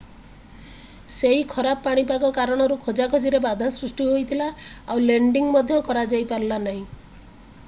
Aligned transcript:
ସେହି 1.15 1.43
ଖରାପ 1.51 1.83
ପାଣିପାଗ 1.89 2.31
କାରଣରୁ 2.39 2.79
ଖୋଜାଖୋଜିରେ 2.87 3.43
ବାଧା 3.45 3.69
ସୃଷ୍ଟି 3.77 4.09
ହୋଇଥିଲା 4.11 4.49
ଆଉ 4.49 5.07
ଲେଣ୍ଡିଙ୍ଗ 5.11 5.57
ମଧ୍ୟ 5.59 5.81
କରାଯାଇପାରିଲା 5.93 6.59
ନାହିଁ 6.67 6.83